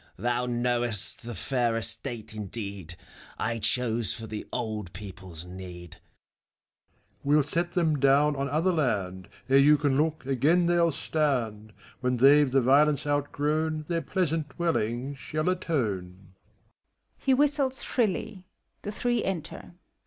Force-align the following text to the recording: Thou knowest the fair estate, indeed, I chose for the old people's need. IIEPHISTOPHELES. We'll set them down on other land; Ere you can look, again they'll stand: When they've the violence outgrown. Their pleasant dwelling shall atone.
Thou 0.17 0.47
knowest 0.47 1.21
the 1.21 1.35
fair 1.35 1.75
estate, 1.77 2.33
indeed, 2.33 2.95
I 3.37 3.59
chose 3.59 4.15
for 4.15 4.25
the 4.25 4.47
old 4.51 4.93
people's 4.93 5.45
need. 5.45 5.97
IIEPHISTOPHELES. 5.97 6.97
We'll 7.23 7.43
set 7.43 7.73
them 7.73 7.99
down 7.99 8.35
on 8.35 8.49
other 8.49 8.73
land; 8.73 9.29
Ere 9.47 9.59
you 9.59 9.77
can 9.77 9.97
look, 10.01 10.25
again 10.25 10.65
they'll 10.65 10.91
stand: 10.91 11.71
When 11.99 12.17
they've 12.17 12.49
the 12.49 12.61
violence 12.61 13.05
outgrown. 13.05 13.85
Their 13.89 14.01
pleasant 14.01 14.49
dwelling 14.49 15.13
shall 15.13 15.47
atone. 15.49 16.33